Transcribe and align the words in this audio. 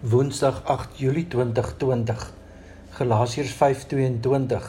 Woensdag 0.00 0.62
8 0.64 0.98
Julie 0.98 1.26
2020 1.26 2.32
Galasiërs 2.90 3.52
5:22 3.52 4.66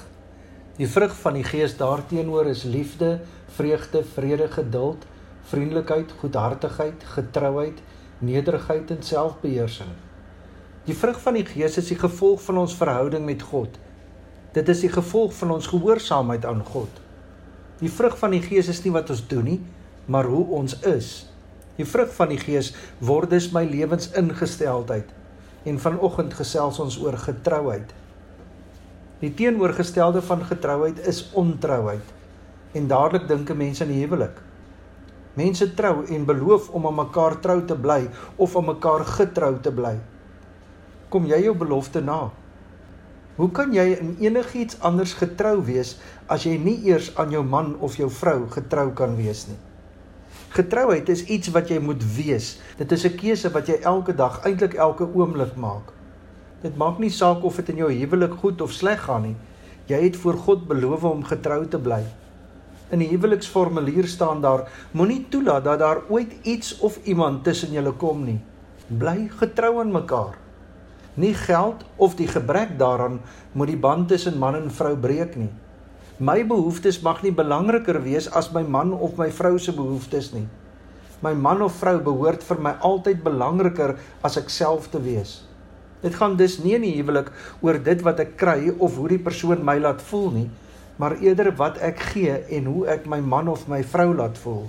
Die 0.75 0.87
vrug 0.87 1.13
van 1.15 1.33
die 1.33 1.43
Gees 1.43 1.75
daarteenoor 1.77 2.45
is 2.45 2.63
liefde, 2.63 3.19
vreugde, 3.45 4.03
vrede, 4.13 4.47
geduld, 4.47 5.05
vriendelikheid, 5.41 6.11
goedhartigheid, 6.19 7.03
getrouheid, 7.03 7.77
nederigheid 8.17 8.89
en 8.91 9.03
selfbeheersing. 9.03 9.91
Die 10.83 10.95
vrug 10.95 11.21
van 11.21 11.33
die 11.33 11.45
Gees 11.45 11.77
is 11.77 11.87
die 11.93 11.99
gevolg 11.99 12.41
van 12.41 12.57
ons 12.57 12.75
verhouding 12.75 13.25
met 13.25 13.41
God. 13.41 13.77
Dit 14.51 14.69
is 14.69 14.79
die 14.79 14.91
gevolg 14.91 15.33
van 15.33 15.51
ons 15.51 15.67
gehoorsaamheid 15.67 16.45
aan 16.45 16.65
God. 16.65 16.89
Die 17.77 17.91
vrug 17.91 18.17
van 18.17 18.31
die 18.31 18.41
Gees 18.41 18.67
is 18.67 18.81
nie 18.83 18.95
wat 18.97 19.09
ons 19.09 19.27
doen 19.27 19.45
nie, 19.45 19.61
maar 20.05 20.25
hoe 20.25 20.45
ons 20.45 20.79
is. 20.79 21.29
Die 21.75 21.85
vrug 21.85 22.09
van 22.17 22.33
die 22.33 22.41
Gees 22.41 22.73
word 22.97 23.29
dus 23.29 23.51
my 23.53 23.63
lewensingesteldheid 23.69 25.18
en 25.63 25.79
vanoggend 25.79 26.33
gesels 26.33 26.79
ons 26.79 26.99
oor 27.03 27.17
getrouheid. 27.17 27.91
Die 29.19 29.33
teenoorgestelde 29.35 30.21
van 30.23 30.45
getrouheid 30.47 30.99
is 31.07 31.25
ontrouheid. 31.35 32.15
En 32.71 32.87
dadelik 32.87 33.27
dink 33.27 33.51
mense 33.57 33.83
aan 33.83 33.91
die 33.91 34.03
huwelik. 34.03 34.37
Mense 35.39 35.73
trou 35.75 36.05
en 36.05 36.25
beloof 36.25 36.69
om 36.75 36.87
aan 36.87 36.99
mekaar 37.01 37.39
trou 37.43 37.59
te 37.65 37.75
bly 37.75 38.07
of 38.35 38.55
aan 38.55 38.69
mekaar 38.71 39.05
getrou 39.05 39.53
te 39.59 39.71
bly. 39.71 39.95
Kom 41.09 41.25
jy 41.27 41.41
jou 41.43 41.55
belofte 41.57 42.01
na? 42.01 42.29
Hoe 43.39 43.51
kan 43.55 43.71
jy 43.73 43.85
in 43.95 44.15
enigiets 44.19 44.79
anders 44.83 45.15
getrou 45.15 45.61
wees 45.63 45.95
as 46.27 46.43
jy 46.43 46.57
nie 46.59 46.75
eers 46.89 47.13
aan 47.15 47.31
jou 47.31 47.43
man 47.43 47.75
of 47.79 47.95
jou 47.95 48.09
vrou 48.11 48.43
getrou 48.51 48.89
kan 48.91 49.15
wees 49.15 49.47
nie? 49.47 49.59
Getrouheid 50.49 51.09
is 51.09 51.25
iets 51.29 51.51
wat 51.53 51.69
jy 51.69 51.77
moet 51.79 52.01
wees. 52.15 52.57
Dit 52.77 52.91
is 52.91 53.05
'n 53.05 53.15
keuse 53.15 53.51
wat 53.53 53.67
jy 53.67 53.77
elke 53.85 54.15
dag, 54.15 54.41
eintlik 54.45 54.73
elke 54.73 55.05
oomblik 55.13 55.55
maak. 55.55 55.93
Dit 56.61 56.77
maak 56.77 56.97
nie 56.99 57.09
saak 57.09 57.43
of 57.43 57.55
dit 57.55 57.69
in 57.69 57.75
jou 57.75 57.91
huwelik 57.91 58.33
goed 58.41 58.61
of 58.61 58.71
sleg 58.71 59.01
gaan 59.01 59.21
nie. 59.21 59.35
Jy 59.85 60.01
het 60.03 60.17
voor 60.17 60.33
God 60.33 60.67
beloof 60.67 61.03
om 61.03 61.23
getrou 61.23 61.67
te 61.67 61.79
bly. 61.79 62.03
In 62.89 62.99
die 62.99 63.07
huweliksformulier 63.07 64.07
staan 64.07 64.41
daar: 64.41 64.67
Moenie 64.91 65.25
toelaat 65.29 65.63
dat 65.63 65.79
daar 65.79 66.01
ooit 66.09 66.33
iets 66.41 66.79
of 66.79 66.99
iemand 67.03 67.43
tussen 67.43 67.71
julle 67.71 67.91
kom 67.91 68.23
nie. 68.23 68.39
Bly 68.87 69.29
getrou 69.39 69.79
aan 69.79 69.91
mekaar. 69.91 70.37
Nie 71.13 71.33
geld 71.33 71.83
of 71.95 72.15
die 72.15 72.27
gebrek 72.27 72.77
daaraan 72.79 73.21
moet 73.51 73.67
die 73.67 73.77
band 73.77 74.07
tussen 74.07 74.37
man 74.37 74.55
en 74.55 74.71
vrou 74.71 74.97
breek 74.97 75.35
nie. 75.35 75.49
My 76.19 76.41
behoeftes 76.43 76.97
mag 76.99 77.21
nie 77.23 77.31
belangriker 77.31 77.95
wees 78.03 78.25
as 78.35 78.49
my 78.51 78.59
man 78.59 78.89
of 78.91 79.13
my 79.15 79.29
vrou 79.31 79.53
se 79.55 79.71
behoeftes 79.71 80.33
nie. 80.33 80.49
My 81.23 81.31
man 81.31 81.61
of 81.63 81.77
vrou 81.79 82.01
behoort 82.03 82.43
vir 82.43 82.59
my 82.59 82.73
altyd 82.83 83.21
belangriker 83.23 83.93
as 84.27 84.35
ek 84.41 84.51
self 84.51 84.89
te 84.91 84.99
wees. 84.99 85.37
Dit 86.03 86.17
gaan 86.19 86.35
dus 86.35 86.57
nie 86.59 86.75
in 86.75 86.83
die 86.83 86.91
huwelik 86.97 87.31
oor 87.63 87.79
dit 87.87 88.03
wat 88.03 88.19
ek 88.19 88.35
kry 88.35 88.67
of 88.67 88.99
hoe 88.99 89.07
die 89.13 89.21
persoon 89.29 89.63
my 89.63 89.77
laat 89.79 90.03
voel 90.11 90.27
nie, 90.35 90.45
maar 90.99 91.15
eerder 91.23 91.53
wat 91.55 91.79
ek 91.79 92.03
gee 92.11 92.35
en 92.35 92.67
hoe 92.67 92.83
ek 92.91 93.07
my 93.07 93.23
man 93.23 93.47
of 93.47 93.69
my 93.71 93.79
vrou 93.95 94.11
laat 94.11 94.35
voel. 94.43 94.67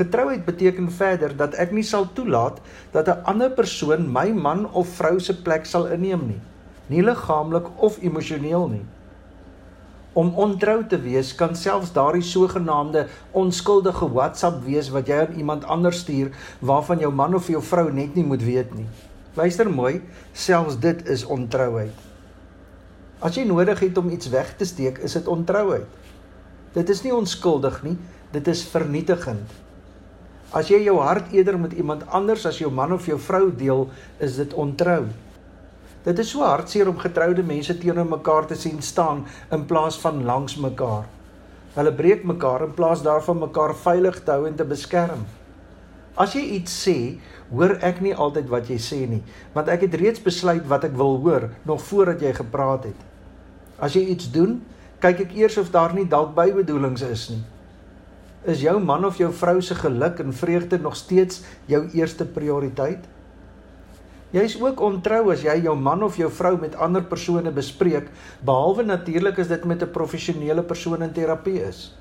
Getrouheid 0.00 0.48
beteken 0.48 0.88
verder 0.88 1.36
dat 1.36 1.60
ek 1.60 1.76
nie 1.76 1.84
sal 1.84 2.08
toelaat 2.16 2.64
dat 2.96 3.12
'n 3.12 3.28
ander 3.28 3.52
persoon 3.52 4.08
my 4.08 4.32
man 4.32 4.64
of 4.72 4.88
vrou 4.96 5.20
se 5.20 5.36
plek 5.36 5.68
sal 5.68 5.84
inneem 5.92 6.28
nie, 6.32 6.40
nie 6.88 7.04
liggaamlik 7.04 7.68
of 7.76 8.00
emosioneel 8.00 8.68
nie. 8.72 8.86
Om 10.16 10.30
ontrou 10.40 10.78
te 10.88 10.96
wees 10.96 11.34
kan 11.36 11.52
selfs 11.52 11.90
daardie 11.92 12.24
sogenaamde 12.24 13.02
onskuldige 13.36 14.06
WhatsApp 14.14 14.62
wees 14.64 14.88
wat 14.94 15.10
jy 15.12 15.18
aan 15.26 15.36
iemand 15.36 15.66
anders 15.68 15.98
stuur 16.06 16.30
waarvan 16.64 17.02
jou 17.04 17.10
man 17.12 17.36
of 17.36 17.50
jou 17.52 17.60
vrou 17.60 17.90
net 17.92 18.16
nie 18.16 18.24
moet 18.24 18.40
weet 18.40 18.72
nie. 18.78 18.86
Luister 19.36 19.68
mooi, 19.68 20.00
selfs 20.32 20.78
dit 20.80 21.02
is 21.12 21.26
ontrouheid. 21.28 21.92
As 23.20 23.36
jy 23.36 23.44
nodig 23.44 23.80
het 23.84 24.00
om 24.00 24.08
iets 24.08 24.32
weg 24.32 24.54
te 24.56 24.64
steek, 24.64 25.02
is 25.04 25.18
dit 25.18 25.28
ontrouheid. 25.28 25.84
Dit 26.72 26.88
is 26.92 27.04
nie 27.04 27.12
onskuldig 27.12 27.82
nie, 27.84 27.96
dit 28.32 28.48
is 28.48 28.64
vernietigend. 28.72 29.52
As 30.56 30.72
jy 30.72 30.80
jou 30.86 30.96
hart 31.04 31.28
eerder 31.36 31.60
met 31.60 31.76
iemand 31.76 32.08
anders 32.08 32.48
as 32.48 32.60
jou 32.60 32.72
man 32.72 32.96
of 32.96 33.04
jou 33.08 33.20
vrou 33.20 33.50
deel, 33.52 33.88
is 34.16 34.40
dit 34.40 34.56
ontrou. 34.56 35.04
Dit 36.06 36.20
is 36.22 36.28
so 36.30 36.44
hartseer 36.46 36.86
om 36.86 36.98
getroude 37.02 37.42
mense 37.42 37.74
teenoor 37.82 38.06
mekaar 38.06 38.46
te 38.46 38.54
sien 38.54 38.78
staan 38.82 39.24
in 39.50 39.64
plaas 39.66 39.96
van 39.98 40.20
langs 40.24 40.54
mekaar. 40.62 41.08
Hulle 41.74 41.92
breek 41.92 42.22
mekaar 42.24 42.62
in 42.68 42.74
plaas 42.78 43.02
daarvan 43.02 43.40
mekaar 43.42 43.74
veilig 43.74 44.20
te 44.22 44.36
hou 44.36 44.46
en 44.46 44.54
te 44.54 44.64
beskerm. 44.64 45.24
As 46.14 46.36
jy 46.38 46.44
iets 46.60 46.76
sê, 46.84 46.94
hoor 47.50 47.74
ek 47.84 47.98
nie 48.04 48.14
altyd 48.14 48.46
wat 48.52 48.70
jy 48.70 48.78
sê 48.80 49.00
nie, 49.10 49.20
want 49.52 49.66
ek 49.72 49.88
het 49.88 49.96
reeds 49.98 50.22
besluit 50.22 50.62
wat 50.70 50.86
ek 50.86 50.94
wil 50.96 51.18
hoor 51.26 51.48
nog 51.66 51.82
voordat 51.88 52.22
jy 52.22 52.32
gepraat 52.38 52.86
het. 52.92 53.02
As 53.82 53.98
jy 53.98 54.06
iets 54.14 54.30
doen, 54.30 54.60
kyk 55.02 55.26
ek 55.26 55.34
eers 55.36 55.58
of 55.58 55.74
daar 55.74 55.92
nie 55.92 56.06
dalk 56.06 56.32
bybedoelings 56.38 57.02
is 57.10 57.26
nie. 57.34 57.42
Is 58.46 58.62
jou 58.62 58.78
man 58.78 59.04
of 59.04 59.18
jou 59.18 59.32
vrou 59.34 59.58
se 59.58 59.74
geluk 59.74 60.22
en 60.22 60.32
vreugde 60.32 60.78
nog 60.78 60.94
steeds 60.96 61.42
jou 61.66 61.82
eerste 61.98 62.24
prioriteit? 62.24 63.02
Jy 64.34 64.42
is 64.42 64.56
ook 64.58 64.80
ontrou 64.82 65.30
as 65.30 65.44
jy 65.46 65.54
jou 65.62 65.76
man 65.78 66.02
of 66.02 66.16
jou 66.18 66.26
vrou 66.34 66.56
met 66.58 66.74
ander 66.82 67.04
persone 67.06 67.52
bespreek, 67.54 68.08
behalwe 68.42 68.82
natuurlik 68.82 69.38
as 69.38 69.48
dit 69.48 69.64
met 69.64 69.82
'n 69.82 69.92
professionele 69.92 70.62
persoon 70.62 71.02
in 71.02 71.12
terapie 71.12 71.62
is. 71.62 71.92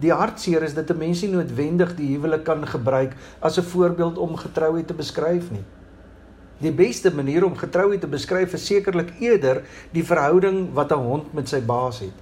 Die 0.00 0.12
hartseer 0.12 0.62
is 0.62 0.74
dat 0.74 0.90
'n 0.90 0.98
mens 0.98 1.22
nie 1.22 1.30
noodwendig 1.30 1.94
die 1.94 2.14
huwelik 2.14 2.44
kan 2.44 2.66
gebruik 2.66 3.14
as 3.40 3.58
'n 3.58 3.62
voorbeeld 3.62 4.18
om 4.18 4.36
getrouheid 4.36 4.86
te 4.86 4.94
beskryf 4.94 5.50
nie. 5.50 5.64
Die 6.58 6.72
beste 6.72 7.14
manier 7.14 7.44
om 7.44 7.56
getrouheid 7.56 8.00
te 8.00 8.06
beskryf 8.06 8.52
is 8.52 8.66
sekerlik 8.66 9.12
eerder 9.20 9.62
die 9.92 10.04
verhouding 10.04 10.72
wat 10.72 10.92
'n 10.92 10.98
hond 10.98 11.34
met 11.34 11.48
sy 11.48 11.60
baas 11.60 12.00
het. 12.00 12.14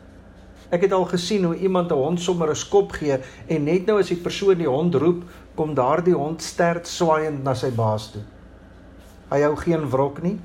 Ek 0.70 0.82
het 0.82 0.92
al 0.92 1.04
gesien 1.04 1.44
hoe 1.44 1.56
iemand 1.56 1.90
'n 1.90 1.94
hond 1.94 2.20
sommer 2.20 2.50
'n 2.50 2.54
skop 2.54 2.92
gee 2.92 3.18
en 3.46 3.64
net 3.64 3.86
nou 3.86 3.98
as 3.98 4.08
die 4.08 4.22
persoon 4.22 4.58
die 4.58 4.68
hond 4.68 4.94
roep, 4.94 5.22
kom 5.54 5.74
daardie 5.74 6.14
hond 6.14 6.42
sterk 6.42 6.86
swaaiend 6.86 7.42
na 7.42 7.54
sy 7.54 7.70
baas 7.70 8.10
toe. 8.10 8.22
Hy 9.30 9.40
hou 9.42 9.56
geen 9.58 9.88
wrok 9.90 10.20
nie. 10.22 10.36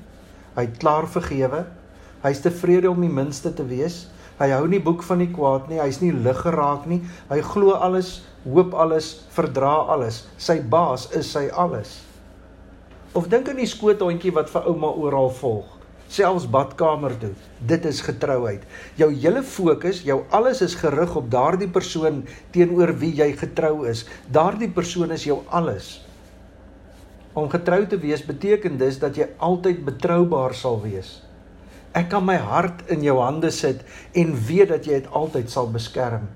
Hy 0.56 0.66
het 0.66 0.80
klaar 0.82 1.06
vergewe. 1.10 1.64
Hy's 2.22 2.42
tevrede 2.42 2.90
om 2.90 3.02
die 3.02 3.12
minste 3.12 3.52
te 3.54 3.66
wees. 3.66 4.06
Hy 4.40 4.48
hou 4.50 4.64
nie 4.70 4.80
boek 4.82 5.04
van 5.06 5.20
die 5.22 5.30
kwaad 5.30 5.68
nie. 5.70 5.78
Hy's 5.78 6.00
nie 6.02 6.12
lig 6.14 6.40
geraak 6.42 6.88
nie. 6.90 7.02
Hy 7.30 7.38
glo 7.46 7.76
alles, 7.78 8.20
hoop 8.46 8.74
alles, 8.74 9.14
verdra 9.34 9.76
alles. 9.94 10.24
Sy 10.40 10.58
baas 10.62 11.08
is 11.18 11.30
sy 11.30 11.46
alles. 11.54 12.00
Of 13.14 13.28
dink 13.30 13.50
aan 13.52 13.60
die 13.60 13.68
skoothondjie 13.68 14.32
wat 14.34 14.48
vir 14.48 14.66
ouma 14.70 14.88
oral 14.96 15.28
volg, 15.36 15.66
selfs 16.08 16.46
badkamer 16.48 17.12
toe. 17.20 17.34
Dit 17.68 17.84
is 17.86 18.00
getrouheid. 18.02 18.64
Jou 18.96 19.10
hele 19.12 19.42
fokus, 19.44 20.00
jou 20.06 20.22
alles 20.32 20.62
is 20.64 20.78
gerig 20.80 21.12
op 21.20 21.28
daardie 21.30 21.68
persoon 21.70 22.22
teenoor 22.56 22.94
wie 23.02 23.12
jy 23.18 23.28
getrou 23.36 23.84
is. 23.90 24.06
Daardie 24.32 24.70
persoon 24.72 25.12
is 25.12 25.28
jou 25.28 25.42
alles. 25.52 25.98
Om 27.32 27.48
getrou 27.48 27.86
te 27.86 27.96
wees 27.96 28.20
beteken 28.24 28.74
dus 28.76 28.98
dat 29.00 29.16
jy 29.16 29.24
altyd 29.40 29.84
betroubaar 29.86 30.52
sal 30.54 30.82
wees. 30.82 31.22
Ek 31.96 32.10
kan 32.12 32.24
my 32.28 32.36
hart 32.36 32.82
in 32.92 33.00
jou 33.04 33.14
hande 33.20 33.48
sit 33.50 33.80
en 34.12 34.34
weet 34.36 34.68
dat 34.68 34.84
jy 34.84 34.98
dit 35.00 35.08
altyd 35.16 35.48
sal 35.48 35.70
beskerm. 35.72 36.26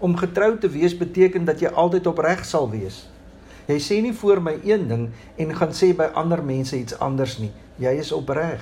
Om 0.00 0.18
getrou 0.20 0.58
te 0.60 0.68
wees 0.68 0.92
beteken 0.96 1.48
dat 1.48 1.64
jy 1.64 1.72
altyd 1.72 2.10
opreg 2.12 2.44
sal 2.44 2.68
wees. 2.72 3.06
Jy 3.68 3.78
sê 3.80 4.00
nie 4.04 4.12
voor 4.16 4.42
my 4.44 4.58
een 4.60 4.86
ding 4.92 5.08
en 5.40 5.56
gaan 5.56 5.72
sê 5.76 5.94
by 5.96 6.10
ander 6.12 6.44
mense 6.44 6.76
iets 6.76 6.98
anders 7.00 7.38
nie. 7.40 7.52
Jy 7.80 7.96
is 8.04 8.12
opreg. 8.12 8.60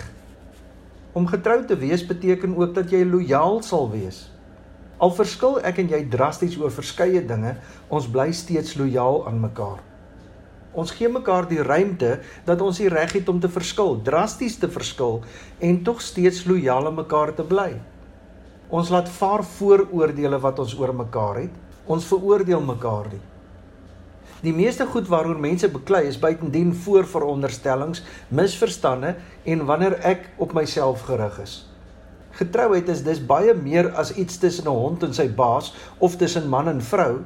Om 1.18 1.26
getrou 1.26 1.64
te 1.66 1.74
wees 1.78 2.06
beteken 2.06 2.54
ook 2.54 2.74
dat 2.78 2.94
jy 2.94 3.02
lojaal 3.02 3.62
sal 3.66 3.90
wees. 3.90 4.28
Al 5.02 5.10
verskil 5.14 5.58
ek 5.66 5.82
en 5.82 5.90
jy 5.90 6.04
drasties 6.10 6.54
oor 6.58 6.70
verskeie 6.70 7.22
dinge, 7.26 7.56
ons 7.90 8.06
bly 8.06 8.30
steeds 8.30 8.78
lojaal 8.78 9.24
aan 9.26 9.42
mekaar. 9.42 9.87
Ons 10.78 10.92
gee 10.94 11.08
mekaar 11.10 11.48
die 11.50 11.62
ruimte 11.64 12.18
dat 12.46 12.60
ons 12.62 12.78
die 12.78 12.90
reg 12.92 13.16
het 13.16 13.28
om 13.32 13.40
te 13.42 13.50
verskil, 13.50 13.96
drasties 14.06 14.58
te 14.62 14.68
verskil 14.70 15.22
en 15.58 15.80
tog 15.86 16.02
steeds 16.04 16.44
lojaal 16.46 16.90
aan 16.90 17.00
mekaar 17.00 17.34
te 17.34 17.46
bly. 17.46 17.72
Ons 18.70 18.92
laat 18.92 19.08
vaar 19.08 19.42
vooroordeele 19.56 20.38
wat 20.44 20.60
ons 20.62 20.76
oor 20.78 20.92
mekaar 20.94 21.42
het. 21.42 21.54
Ons 21.88 22.06
veroordeel 22.06 22.60
mekaar 22.62 23.08
nie. 23.14 23.22
Die 24.44 24.52
meeste 24.54 24.86
goed 24.86 25.08
waaroor 25.10 25.40
mense 25.40 25.66
beklei 25.72 26.04
is 26.06 26.18
buitendien 26.20 26.70
voorveronderstellings, 26.84 28.04
misverstande 28.30 29.16
en 29.48 29.64
wanneer 29.66 29.96
ek 30.06 30.28
op 30.38 30.54
myself 30.54 31.08
gerig 31.08 31.40
is. 31.42 31.54
Getrouheid 32.38 32.92
is 32.92 33.02
dus 33.02 33.18
baie 33.18 33.54
meer 33.56 33.88
as 33.98 34.12
iets 34.14 34.38
tussen 34.38 34.68
'n 34.70 34.78
hond 34.84 35.02
en 35.02 35.14
sy 35.14 35.26
baas 35.26 35.74
of 35.98 36.16
tussen 36.16 36.46
man 36.48 36.68
en 36.68 36.80
vrou. 36.80 37.24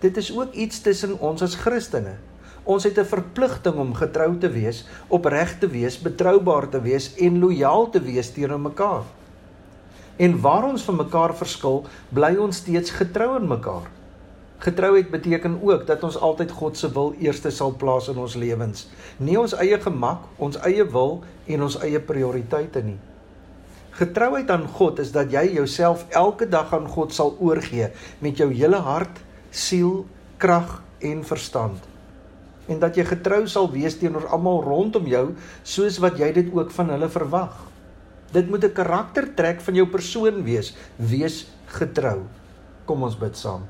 Dit 0.00 0.16
is 0.16 0.32
ook 0.32 0.52
iets 0.52 0.80
tussen 0.80 1.20
ons 1.20 1.42
as 1.42 1.54
Christene. 1.54 2.16
Ons 2.68 2.84
het 2.84 2.98
'n 3.00 3.04
verpligting 3.08 3.76
om 3.80 3.94
getrou 3.94 4.38
te 4.38 4.50
wees, 4.52 4.84
opreg 5.08 5.58
te 5.58 5.68
wees, 5.68 5.96
betroubaar 5.98 6.68
te 6.68 6.80
wees 6.80 7.14
en 7.16 7.38
lojaal 7.38 7.90
te 7.90 8.00
wees 8.00 8.30
teenoor 8.30 8.60
mekaar. 8.60 9.04
En 10.16 10.40
waar 10.40 10.64
ons 10.64 10.82
van 10.82 10.96
mekaar 10.96 11.34
verskil, 11.34 11.86
bly 12.08 12.36
ons 12.36 12.56
steeds 12.56 12.90
getrou 12.90 13.34
aan 13.34 13.48
mekaar. 13.48 13.88
Getrouheid 14.58 15.10
beteken 15.10 15.60
ook 15.62 15.86
dat 15.86 16.02
ons 16.02 16.18
altyd 16.18 16.50
God 16.50 16.76
se 16.76 16.92
wil 16.92 17.14
eerste 17.18 17.50
sal 17.50 17.74
plaas 17.78 18.08
in 18.08 18.18
ons 18.18 18.34
lewens, 18.34 18.88
nie 19.16 19.38
ons 19.38 19.54
eie 19.54 19.80
gemak, 19.80 20.24
ons 20.36 20.58
eie 20.66 20.84
wil 20.84 21.22
en 21.46 21.62
ons 21.62 21.78
eie 21.80 22.00
prioriteite 22.00 22.82
nie. 22.82 22.98
Getrouheid 23.90 24.50
aan 24.50 24.66
God 24.66 24.98
is 24.98 25.12
dat 25.12 25.30
jy 25.32 25.54
jouself 25.54 26.04
elke 26.10 26.48
dag 26.48 26.74
aan 26.74 26.88
God 26.88 27.14
sal 27.14 27.36
oorgee 27.38 27.88
met 28.18 28.36
jou 28.36 28.52
hele 28.52 28.76
hart, 28.76 29.22
siel, 29.50 30.06
krag 30.36 30.82
en 30.98 31.24
verstand. 31.24 31.97
En 32.68 32.78
dat 32.82 32.96
jy 32.96 33.04
getrou 33.08 33.46
sal 33.48 33.70
wees 33.72 33.96
teenoor 33.98 34.28
almal 34.28 34.62
rondom 34.62 35.06
jou 35.08 35.24
soos 35.62 35.98
wat 36.04 36.18
jy 36.20 36.32
dit 36.36 36.52
ook 36.52 36.70
van 36.76 36.92
hulle 36.92 37.08
verwag. 37.08 37.56
Dit 38.32 38.50
moet 38.50 38.64
'n 38.64 38.72
karaktertrek 38.72 39.60
van 39.60 39.74
jou 39.74 39.86
persoon 39.86 40.44
wees, 40.44 40.76
wees 40.96 41.46
getrou. 41.66 42.28
Kom 42.84 43.02
ons 43.02 43.16
bid 43.16 43.36
saam. 43.36 43.64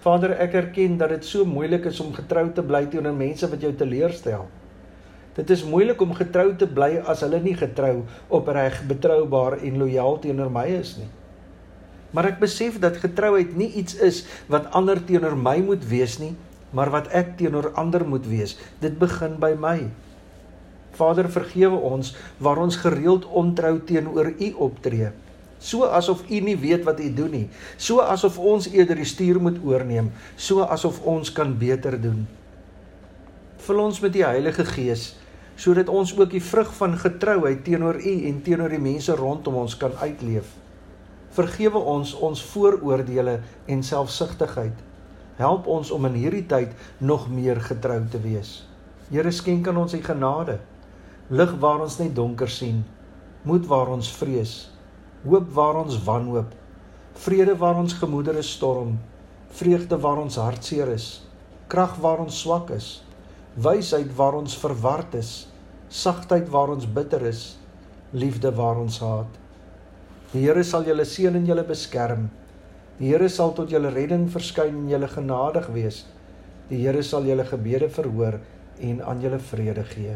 Vader, 0.00 0.32
ek 0.40 0.54
erken 0.54 0.96
dat 0.98 1.08
dit 1.08 1.24
so 1.24 1.44
moeilik 1.44 1.84
is 1.84 2.00
om 2.00 2.14
getrou 2.14 2.50
te 2.52 2.62
bly 2.62 2.86
teenoor 2.86 3.14
mense 3.14 3.48
wat 3.50 3.60
jou 3.60 3.72
teleurstel. 3.72 4.48
Dit 5.36 5.50
is 5.50 5.64
moeilik 5.64 6.00
om 6.00 6.14
getrou 6.14 6.50
te 6.56 6.66
bly 6.66 6.98
as 7.08 7.20
hulle 7.20 7.40
nie 7.40 7.54
getrou, 7.56 8.02
opreg, 8.28 8.82
betroubaar 8.88 9.60
en 9.62 9.78
lojaal 9.78 10.18
teenoor 10.18 10.50
my 10.50 10.66
is 10.66 10.96
nie. 10.98 11.08
Maar 12.12 12.32
ek 12.34 12.42
besef 12.42 12.76
dat 12.82 13.00
getrouheid 13.00 13.54
nie 13.56 13.70
iets 13.80 13.94
is 13.94 14.24
wat 14.52 14.68
ander 14.76 15.00
teenoor 15.00 15.36
my 15.36 15.56
moet 15.64 15.86
wees 15.88 16.18
nie, 16.20 16.34
maar 16.72 16.90
wat 16.90 17.08
ek 17.12 17.36
teenoor 17.40 17.72
ander 17.78 18.04
moet 18.08 18.26
wees. 18.28 18.56
Dit 18.80 18.98
begin 18.98 19.38
by 19.40 19.54
my. 19.58 19.78
Vader, 20.96 21.28
vergewe 21.32 21.76
ons 21.76 22.12
waar 22.42 22.60
ons 22.60 22.76
gereeld 22.76 23.24
ontrou 23.28 23.78
teenoor 23.88 24.32
U 24.36 24.52
optree. 24.68 25.12
So 25.62 25.86
asof 25.86 26.24
u 26.26 26.40
nie 26.42 26.56
weet 26.58 26.82
wat 26.82 27.00
u 27.00 27.06
doen 27.14 27.30
nie. 27.30 27.48
So 27.78 28.02
asof 28.02 28.38
ons 28.38 28.66
eerder 28.72 28.98
die 28.98 29.06
stuur 29.06 29.38
moet 29.40 29.60
oorneem. 29.62 30.10
So 30.34 30.66
asof 30.66 30.98
ons 31.06 31.30
kan 31.32 31.54
beter 31.58 31.94
doen. 32.02 32.24
Vul 33.62 33.78
ons 33.78 34.00
met 34.02 34.12
die 34.12 34.26
Heilige 34.26 34.66
Gees 34.66 35.12
sodat 35.62 35.90
ons 35.92 36.10
ook 36.16 36.30
die 36.32 36.42
vrug 36.42 36.70
van 36.74 36.96
getrouheid 36.98 37.60
teenoor 37.62 37.98
u 38.00 38.12
en 38.26 38.38
teenoor 38.42 38.72
die 38.72 38.80
mense 38.82 39.14
rondom 39.14 39.60
ons 39.60 39.76
kan 39.78 39.92
uitleef. 40.00 40.48
Vergewe 41.36 41.78
ons 41.92 42.14
ons 42.18 42.40
vooroordeele 42.50 43.36
en 43.70 43.84
selfsugtigheid 43.86 44.80
help 45.36 45.66
ons 45.66 45.90
om 45.90 46.04
in 46.10 46.18
hierdie 46.18 46.46
tyd 46.46 46.74
nog 46.98 47.28
meer 47.30 47.60
getrou 47.60 48.00
te 48.10 48.20
wees. 48.20 48.62
Here 49.10 49.30
skenk 49.32 49.68
aan 49.68 49.80
ons 49.84 49.94
u 49.94 50.02
genade. 50.02 50.58
Lig 51.30 51.54
waar 51.60 51.80
ons 51.84 51.98
net 51.98 52.14
donker 52.16 52.50
sien. 52.50 52.84
Moed 53.48 53.66
waar 53.66 53.88
ons 53.92 54.10
vrees. 54.12 54.72
Hoop 55.22 55.52
waar 55.54 55.76
ons 55.84 56.00
wanhoop, 56.02 56.50
vrede 57.22 57.54
waar 57.56 57.76
ons 57.78 57.92
gemoedere 57.94 58.42
storm, 58.42 58.96
vreugde 59.54 59.94
waar 60.02 60.18
ons 60.18 60.38
hartseer 60.40 60.88
is, 60.90 61.22
krag 61.70 61.94
waar 62.02 62.18
ons 62.24 62.40
swak 62.42 62.72
is, 62.74 63.04
wysheid 63.54 64.10
waar 64.18 64.34
ons 64.34 64.56
verward 64.58 65.14
is, 65.14 65.30
sagtheid 65.94 66.50
waar 66.50 66.72
ons 66.74 66.88
bitter 66.90 67.22
is, 67.28 67.44
liefde 68.10 68.50
waar 68.58 68.80
ons 68.82 68.98
haat. 68.98 69.38
Die 70.32 70.42
Here 70.42 70.64
sal 70.66 70.88
julle 70.88 71.06
seën 71.06 71.38
en 71.38 71.46
julle 71.46 71.62
beskerm. 71.68 72.26
Die 73.02 73.08
Here 73.10 73.26
sal 73.26 73.50
tot 73.50 73.72
julle 73.74 73.90
redding 73.90 74.28
verskyn 74.30 74.76
en 74.84 74.90
julle 74.92 75.08
genadig 75.10 75.64
wees. 75.74 76.04
Die 76.68 76.84
Here 76.84 77.00
sal 77.02 77.24
julle 77.26 77.42
gebede 77.48 77.88
verhoor 77.90 78.36
en 78.78 79.00
aan 79.02 79.24
julle 79.24 79.40
vrede 79.42 79.82
gee. 79.88 80.14